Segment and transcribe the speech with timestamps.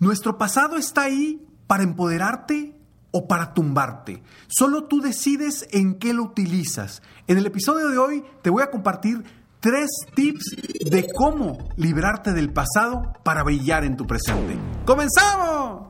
[0.00, 2.74] Nuestro pasado está ahí para empoderarte
[3.10, 4.22] o para tumbarte.
[4.48, 7.02] Solo tú decides en qué lo utilizas.
[7.26, 9.22] En el episodio de hoy te voy a compartir
[9.60, 10.56] tres tips
[10.90, 14.58] de cómo librarte del pasado para brillar en tu presente.
[14.86, 15.88] ¡Comenzamos!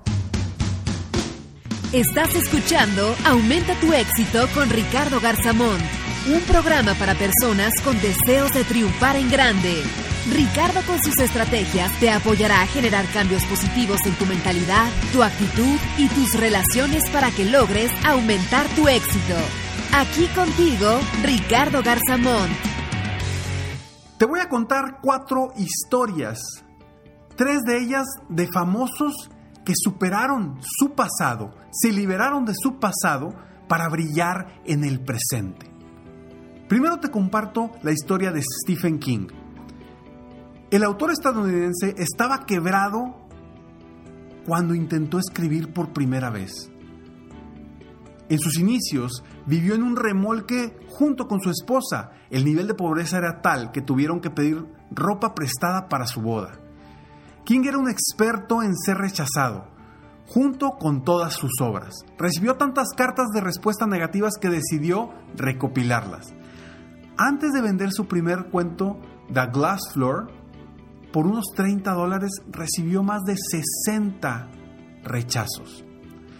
[1.92, 5.78] Estás escuchando Aumenta tu éxito con Ricardo Garzamón,
[6.34, 9.84] un programa para personas con deseos de triunfar en grande.
[10.28, 15.78] Ricardo con sus estrategias te apoyará a generar cambios positivos en tu mentalidad, tu actitud
[15.96, 19.34] y tus relaciones para que logres aumentar tu éxito.
[19.94, 22.52] Aquí contigo, Ricardo Garzamont.
[24.18, 26.38] Te voy a contar cuatro historias,
[27.36, 29.30] tres de ellas de famosos
[29.64, 33.34] que superaron su pasado, se liberaron de su pasado
[33.68, 35.70] para brillar en el presente.
[36.68, 39.26] Primero te comparto la historia de Stephen King.
[40.70, 43.16] El autor estadounidense estaba quebrado
[44.46, 46.70] cuando intentó escribir por primera vez.
[48.28, 52.12] En sus inicios vivió en un remolque junto con su esposa.
[52.30, 56.52] El nivel de pobreza era tal que tuvieron que pedir ropa prestada para su boda.
[57.44, 59.66] King era un experto en ser rechazado,
[60.28, 61.96] junto con todas sus obras.
[62.16, 66.32] Recibió tantas cartas de respuesta negativas que decidió recopilarlas.
[67.16, 69.00] Antes de vender su primer cuento,
[69.32, 70.39] The Glass Floor,
[71.12, 74.48] por unos 30 dólares recibió más de 60
[75.02, 75.84] rechazos.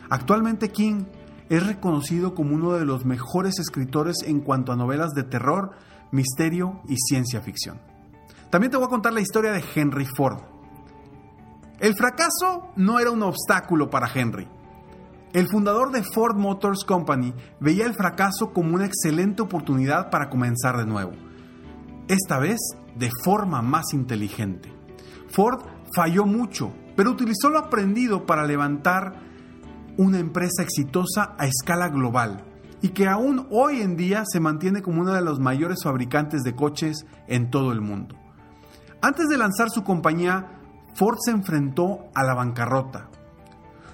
[0.09, 1.05] Actualmente King
[1.49, 5.73] es reconocido como uno de los mejores escritores en cuanto a novelas de terror,
[6.13, 7.81] misterio y ciencia ficción.
[8.51, 10.39] También te voy a contar la historia de Henry Ford.
[11.81, 14.49] El fracaso no era un obstáculo para Henry.
[15.33, 20.77] El fundador de Ford Motors Company veía el fracaso como una excelente oportunidad para comenzar
[20.77, 21.13] de nuevo.
[22.09, 22.59] Esta vez
[23.00, 24.71] de forma más inteligente.
[25.31, 25.62] Ford
[25.97, 29.15] falló mucho, pero utilizó lo aprendido para levantar
[29.97, 32.44] una empresa exitosa a escala global
[32.83, 36.55] y que aún hoy en día se mantiene como uno de los mayores fabricantes de
[36.55, 38.16] coches en todo el mundo.
[39.00, 40.59] Antes de lanzar su compañía,
[40.94, 43.09] Ford se enfrentó a la bancarrota.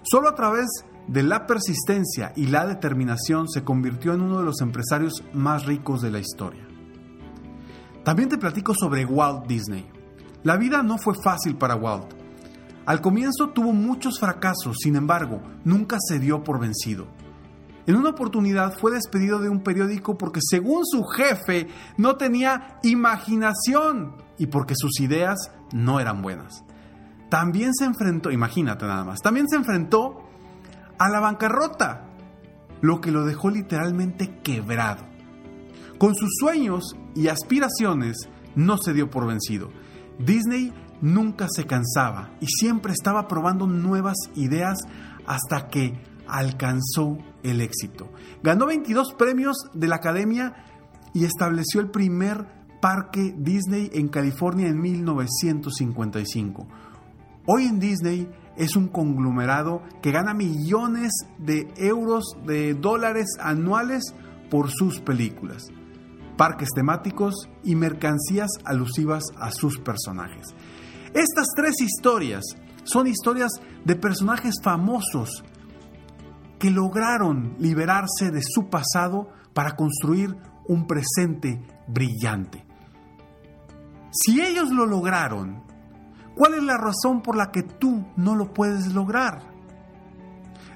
[0.03, 0.67] Solo a través
[1.07, 6.03] de la persistencia y la determinación se convirtió en uno de los empresarios más ricos
[6.03, 6.67] de la historia.
[8.07, 9.85] También te platico sobre Walt Disney.
[10.45, 12.15] La vida no fue fácil para Walt.
[12.87, 17.09] Al comienzo tuvo muchos fracasos, sin embargo, nunca se dio por vencido.
[17.85, 21.67] En una oportunidad fue despedido de un periódico porque según su jefe
[21.97, 26.63] no tenía imaginación y porque sus ideas no eran buenas.
[27.29, 30.23] También se enfrentó, imagínate nada más, también se enfrentó
[30.97, 32.05] a la bancarrota,
[32.83, 35.16] lo que lo dejó literalmente quebrado.
[35.99, 39.71] Con sus sueños y aspiraciones no se dio por vencido.
[40.19, 44.79] Disney nunca se cansaba y siempre estaba probando nuevas ideas
[45.27, 45.99] hasta que
[46.29, 48.11] alcanzó el éxito.
[48.43, 50.55] Ganó 22 premios de la Academia
[51.15, 52.45] y estableció el primer
[52.83, 56.67] parque Disney en California en 1955.
[57.47, 58.29] Hoy en Disney
[58.59, 64.15] es un conglomerado que gana millones de euros, de dólares anuales
[64.51, 65.71] por sus películas
[66.37, 70.47] parques temáticos y mercancías alusivas a sus personajes.
[71.15, 72.45] Estas tres historias
[72.85, 73.51] son historias
[73.85, 75.45] de personajes famosos
[76.59, 80.37] que lograron liberarse de su pasado para construir
[80.69, 82.65] un presente brillante.
[84.11, 85.63] Si ellos lo lograron,
[86.35, 89.43] ¿cuál es la razón por la que tú no lo puedes lograr?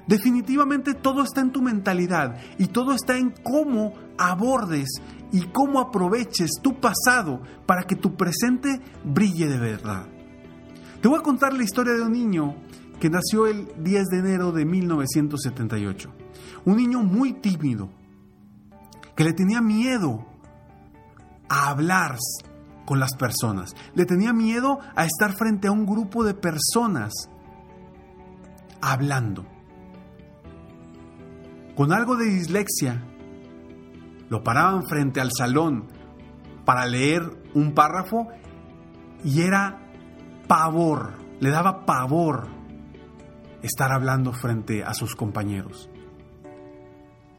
[0.07, 3.93] Definitivamente todo está en tu mentalidad y todo está en cómo
[4.29, 4.89] abordes
[5.31, 10.07] y cómo aproveches tu pasado para que tu presente brille de verdad.
[11.01, 12.55] Te voy a contar la historia de un niño
[12.99, 16.11] que nació el 10 de enero de 1978.
[16.65, 17.89] Un niño muy tímido,
[19.15, 20.27] que le tenía miedo
[21.49, 22.17] a hablar
[22.85, 23.75] con las personas.
[23.95, 27.11] Le tenía miedo a estar frente a un grupo de personas
[28.81, 29.45] hablando.
[31.75, 33.03] Con algo de dislexia,
[34.31, 35.87] lo paraban frente al salón
[36.63, 37.21] para leer
[37.53, 38.29] un párrafo
[39.25, 39.77] y era
[40.47, 42.47] pavor, le daba pavor
[43.61, 45.89] estar hablando frente a sus compañeros.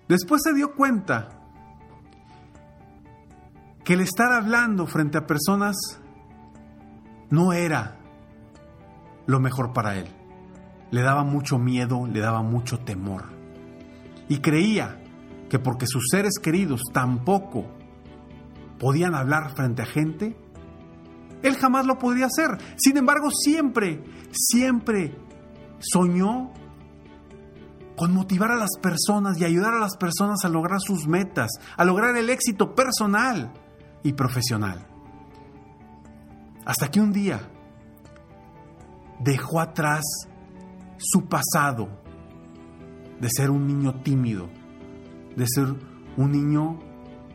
[0.07, 1.31] Después se dio cuenta
[3.85, 5.77] que el estar hablando frente a personas
[7.31, 7.97] no era
[9.25, 10.09] lo mejor para él.
[10.91, 13.31] Le daba mucho miedo, le daba mucho temor.
[14.29, 15.02] Y creía
[15.53, 17.67] que porque sus seres queridos tampoco
[18.79, 20.35] podían hablar frente a gente,
[21.43, 22.57] él jamás lo podría hacer.
[22.79, 24.03] Sin embargo, siempre,
[24.33, 25.15] siempre
[25.79, 26.55] soñó
[27.99, 31.85] con motivar a las personas y ayudar a las personas a lograr sus metas, a
[31.85, 33.53] lograr el éxito personal
[34.03, 34.87] y profesional.
[36.65, 37.47] Hasta que un día
[39.21, 40.03] dejó atrás
[40.97, 41.91] su pasado
[43.21, 44.49] de ser un niño tímido,
[45.37, 45.75] de ser
[46.17, 46.79] un niño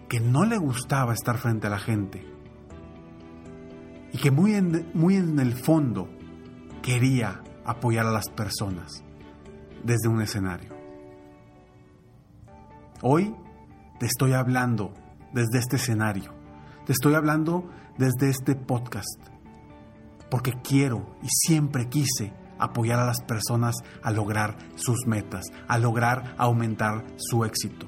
[0.07, 2.25] que no le gustaba estar frente a la gente
[4.13, 6.09] y que muy en, muy en el fondo
[6.81, 9.03] quería apoyar a las personas
[9.83, 10.75] desde un escenario.
[13.01, 13.35] Hoy
[13.99, 14.93] te estoy hablando
[15.33, 16.37] desde este escenario
[16.87, 19.19] te estoy hablando desde este podcast,
[20.31, 26.35] porque quiero y siempre quise apoyar a las personas a lograr sus metas, a lograr
[26.37, 27.87] aumentar su éxito.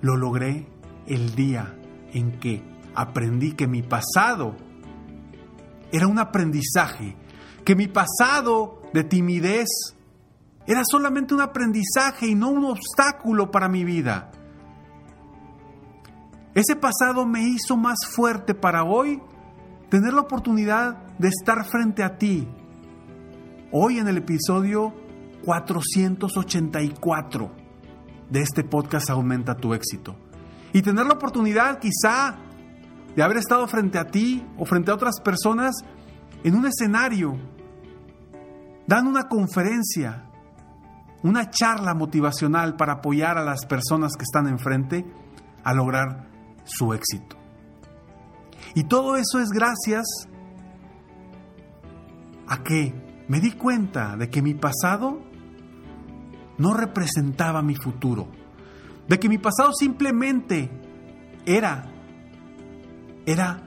[0.00, 0.66] Lo logré
[1.06, 1.76] el día
[2.12, 2.62] en que
[2.94, 4.56] aprendí que mi pasado
[5.92, 7.16] era un aprendizaje,
[7.64, 9.68] que mi pasado de timidez
[10.66, 14.30] era solamente un aprendizaje y no un obstáculo para mi vida.
[16.54, 19.20] Ese pasado me hizo más fuerte para hoy
[19.90, 22.48] tener la oportunidad de estar frente a ti.
[23.72, 24.94] Hoy en el episodio
[25.44, 27.50] 484
[28.30, 30.16] de este podcast Aumenta tu éxito.
[30.72, 32.36] Y tener la oportunidad quizá
[33.16, 35.74] de haber estado frente a ti o frente a otras personas
[36.44, 37.36] en un escenario,
[38.86, 40.26] dando una conferencia,
[41.24, 45.04] una charla motivacional para apoyar a las personas que están enfrente
[45.64, 46.28] a lograr
[46.64, 47.39] su éxito.
[48.74, 50.06] Y todo eso es gracias
[52.46, 52.94] a que
[53.28, 55.20] me di cuenta de que mi pasado
[56.58, 58.28] no representaba mi futuro,
[59.08, 60.70] de que mi pasado simplemente
[61.46, 61.86] era
[63.26, 63.62] era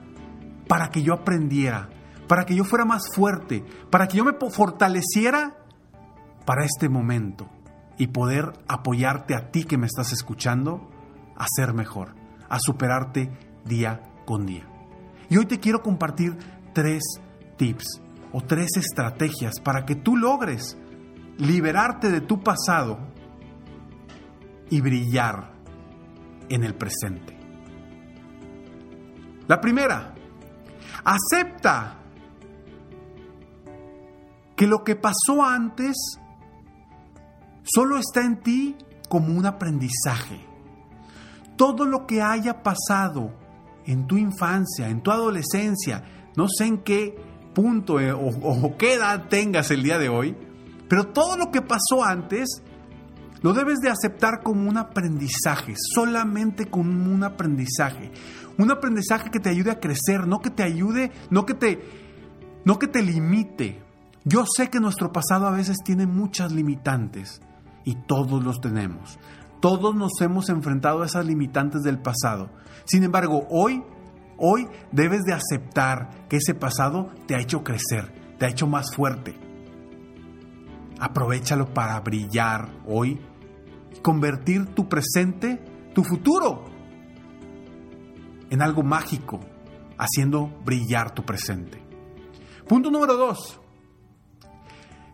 [0.68, 1.90] para que yo aprendiera,
[2.28, 5.56] para que yo fuera más fuerte, para que yo me fortaleciera
[6.46, 7.50] para este momento
[7.98, 10.90] y poder apoyarte a ti que me estás escuchando
[11.38, 12.16] a ser mejor
[12.50, 13.32] a superarte
[13.66, 14.73] día con día.
[15.34, 16.38] Y hoy te quiero compartir
[16.76, 17.02] tres
[17.58, 18.00] tips
[18.32, 20.78] o tres estrategias para que tú logres
[21.40, 23.00] liberarte de tu pasado
[24.70, 25.52] y brillar
[26.50, 27.36] en el presente.
[29.48, 30.14] La primera,
[31.04, 31.98] acepta
[34.56, 35.98] que lo que pasó antes
[37.64, 38.76] solo está en ti
[39.10, 40.46] como un aprendizaje
[41.56, 43.32] todo lo que haya pasado
[43.86, 46.04] en tu infancia, en tu adolescencia,
[46.36, 47.16] no sé en qué
[47.54, 50.36] punto eh, o, qué edad tengas el día de hoy,
[50.90, 52.62] pero todo lo que pasó antes
[53.42, 58.12] lo debes de aceptar como un aprendizaje, solamente como un aprendizaje.
[58.58, 61.80] Un aprendizaje que te ayude a crecer, no que te ayude, no que te,
[62.64, 63.82] no que te limite.
[64.24, 67.42] Yo sé que nuestro pasado a veces tiene muchas limitantes
[67.84, 69.20] y todos los tenemos.
[69.64, 72.50] Todos nos hemos enfrentado a esas limitantes del pasado.
[72.84, 73.82] Sin embargo, hoy,
[74.38, 78.94] hoy debes de aceptar que ese pasado te ha hecho crecer, te ha hecho más
[78.94, 79.40] fuerte.
[81.00, 83.22] Aprovechalo para brillar hoy
[83.96, 85.64] y convertir tu presente,
[85.96, 86.66] tu futuro,
[88.50, 89.40] en algo mágico,
[89.98, 91.82] haciendo brillar tu presente.
[92.68, 93.62] Punto número dos.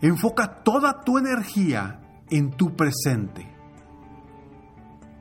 [0.01, 2.01] Enfoca toda tu energía
[2.31, 3.58] en tu presente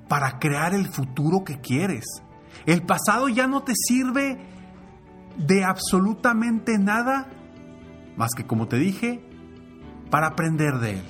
[0.09, 2.05] para crear el futuro que quieres.
[2.67, 4.39] El pasado ya no te sirve
[5.37, 7.29] de absolutamente nada
[8.17, 9.23] más que, como te dije,
[10.11, 11.05] para aprender de él.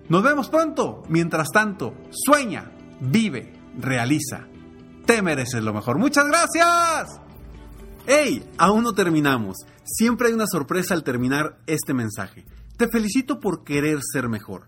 [0.10, 1.04] Nos vemos pronto.
[1.08, 4.48] Mientras tanto, sueña, vive, realiza.
[5.06, 6.00] Te mereces lo mejor.
[6.00, 7.22] Muchas gracias.
[8.08, 8.44] ¡Hey!
[8.58, 9.58] Aún no terminamos.
[9.84, 12.46] Siempre hay una sorpresa al terminar este mensaje.
[12.78, 14.68] Te felicito por querer ser mejor.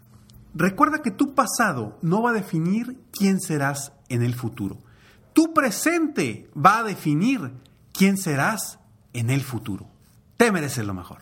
[0.53, 4.79] Recuerda que tu pasado no va a definir quién serás en el futuro.
[5.33, 7.53] Tu presente va a definir
[7.93, 8.79] quién serás
[9.13, 9.87] en el futuro.
[10.35, 11.19] Te mereces lo mejor.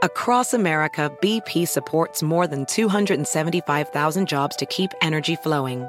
[0.00, 5.88] Across America, BP supports more than 275,000 jobs to keep energy flowing.